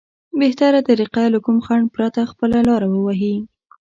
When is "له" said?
1.33-1.39